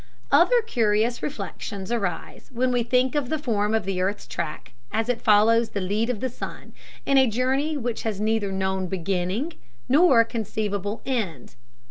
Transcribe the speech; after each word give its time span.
Other 0.31 0.63
curious 0.63 1.21
reflections 1.21 1.91
arise 1.91 2.49
when 2.51 2.71
we 2.71 2.81
think 2.81 3.13
of 3.13 3.29
the 3.29 3.37
form 3.37 3.75
of 3.75 3.85
the 3.85 4.01
earth's 4.01 4.25
track 4.25 4.71
as 4.91 5.09
it 5.09 5.21
follows 5.21 5.69
the 5.69 5.79
lead 5.79 6.09
of 6.09 6.21
the 6.21 6.27
sun, 6.29 6.73
in 7.05 7.19
a 7.19 7.27
journey 7.29 7.77
which 7.77 8.01
has 8.01 8.19
neither 8.19 8.51
known 8.51 8.87
beginning 8.87 9.53
nor 9.87 10.23
conceivable 10.23 11.03
end. 11.05 11.53